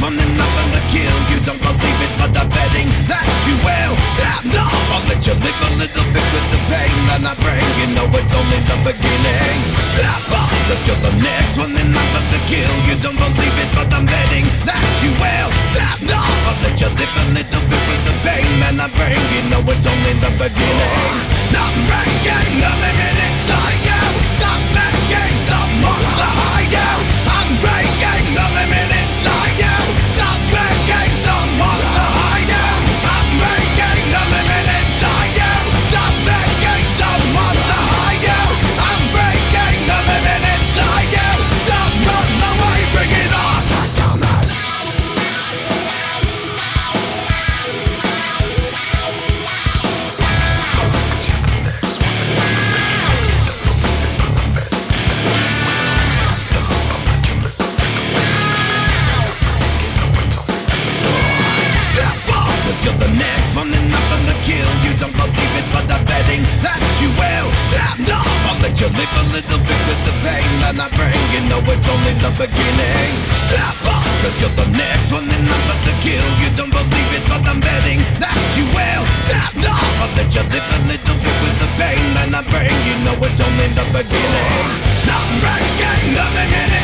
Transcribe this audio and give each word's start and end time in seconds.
one 0.00 0.18
and 0.18 0.34
nothing 0.36 0.70
to 0.74 0.82
kill 0.92 1.16
You. 1.30 1.38
Don't 1.44 1.60
believe 1.60 2.00
it, 2.06 2.12
but 2.20 2.32
I'm 2.36 2.48
betting 2.48 2.88
that 3.10 3.28
you 3.48 3.56
will. 3.64 3.94
Stand 4.16 4.54
up, 4.56 4.72
I'll 4.92 5.04
let 5.08 5.20
you 5.26 5.34
live 5.34 5.60
a 5.64 5.70
little 5.80 6.06
bit 6.14 6.26
with 6.34 6.46
the 6.52 6.60
pain 6.70 6.94
that 7.10 7.22
I 7.24 7.34
bring. 7.40 7.66
You 7.80 7.88
know 7.96 8.06
it's 8.18 8.34
only 8.34 8.60
the 8.70 8.78
beginning. 8.86 9.58
Step 9.94 10.24
up, 10.36 10.50
cause 10.68 10.82
you're 10.86 11.02
the 11.04 11.14
next 11.20 11.56
one 11.56 11.74
nothing 11.74 12.26
to 12.34 12.40
kill 12.50 12.74
You. 12.88 12.94
Don't 13.02 13.18
believe 13.18 13.56
it, 13.62 13.70
but 13.76 13.88
I'm 13.92 14.06
betting 14.06 14.63
let 68.74 68.90
you 68.90 68.98
live 68.98 69.14
a 69.14 69.24
little 69.30 69.58
bit 69.62 69.80
with 69.86 70.02
the 70.02 70.14
pain 70.26 70.50
that 70.66 70.74
I 70.74 70.90
bring 70.98 71.14
You 71.30 71.46
know 71.46 71.62
it's 71.62 71.86
only 71.86 72.10
the 72.18 72.32
beginning. 72.34 73.10
Step 73.46 73.78
up, 73.86 74.02
cause 74.18 74.34
you're 74.42 74.56
the 74.58 74.66
next 74.74 75.14
one 75.14 75.30
and 75.30 75.46
nothing 75.46 75.82
to 75.86 75.94
kill. 76.02 76.26
You 76.42 76.50
don't 76.58 76.74
believe 76.74 77.10
it, 77.14 77.22
but 77.30 77.46
I'm 77.46 77.62
betting 77.62 78.02
that 78.18 78.34
you 78.58 78.66
will. 78.74 79.04
Stand 79.30 79.62
up, 79.62 79.78
I'll 80.02 80.10
let 80.18 80.26
you 80.34 80.42
live 80.50 80.68
a 80.74 80.80
little 80.90 81.16
bit 81.22 81.36
with 81.38 81.56
the 81.62 81.70
pain 81.78 82.02
that 82.18 82.34
I 82.34 82.42
bring 82.50 82.74
You 82.82 82.96
know 83.06 83.14
it's 83.22 83.38
only 83.38 83.68
the 83.78 83.86
beginning. 83.94 84.66
Not 85.06 85.22
breaking, 85.38 86.18
nothing 86.18 86.50
in 86.50 86.83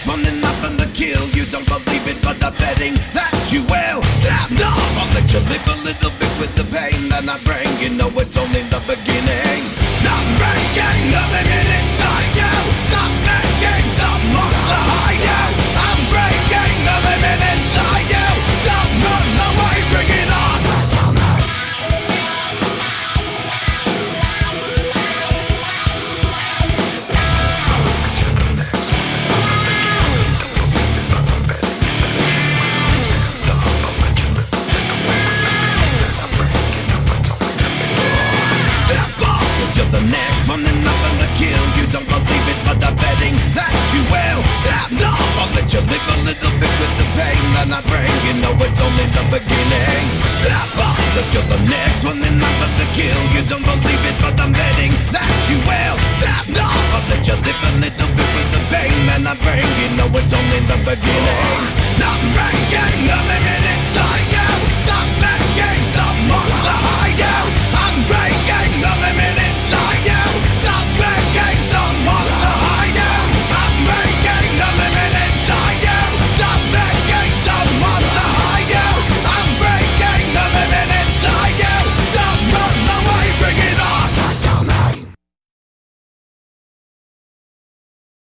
next 0.00 0.06
one 0.06 0.24
and 0.26 0.40
nothing 0.40 0.76
to 0.78 0.86
kill 0.94 1.28
You. 1.30 1.44
Don't 1.46 1.66
believe 1.66 2.06
it, 2.08 2.22
but 2.22 2.42
I'm 2.44 2.54
betting 2.54 2.94
that 3.12 3.34
you 3.50 3.60
will. 3.64 4.02
Stand 4.20 4.60
up, 4.62 4.78
I'll 4.96 5.12
let 5.14 5.32
you 5.32 5.40
live 5.40 5.66
a 5.66 5.76
little 5.84 6.10
bit 6.18 6.32
with 6.40 6.54
the 6.54 6.64
pain 6.64 7.08
that 7.10 7.28
I 7.28 7.36
bring. 7.44 7.68
You 7.82 7.96
know 7.96 8.08
it's 8.20 8.36
only 8.36 8.62
the 8.70 8.80
beginning 8.86 9.59
that 43.60 43.76
you 43.92 44.02
will. 44.08 44.40
Stand 44.64 45.04
up, 45.04 45.20
I'll 45.36 45.52
let 45.52 45.68
you 45.68 45.82
live 45.84 46.06
a 46.08 46.16
little 46.24 46.54
bit 46.56 46.72
with 46.80 46.94
the 46.96 47.06
pain. 47.16 47.42
That 47.56 47.68
I 47.68 47.80
bring 47.84 48.16
You 48.24 48.34
know 48.40 48.56
it's 48.64 48.80
only 48.80 49.06
the 49.12 49.24
beginning. 49.28 50.04
Step 50.40 50.72
up, 50.80 50.96
cause 51.14 51.30
you're 51.36 51.50
the 51.52 51.60
next 51.68 52.00
one 52.08 52.20
and 52.24 52.36
nothing 52.40 52.74
to 52.80 52.86
kill. 52.96 53.20
You 53.36 53.42
don't 53.52 53.64
believe 53.64 54.02
it, 54.08 54.16
but 54.24 54.40
I'm 54.40 54.56
betting 54.56 54.96
that 55.12 55.32
you 55.52 55.60
will. 55.68 55.96
Stand 56.20 56.56
up, 56.56 56.72
I'll 56.96 57.04
let 57.12 57.22
you 57.28 57.36
live 57.36 57.60
a 57.68 57.72
little 57.84 58.10
bit 58.16 58.28
with 58.36 58.50
the 58.56 58.62
pain. 58.72 58.96
That 59.08 59.22
I 59.28 59.34
bring 59.44 59.70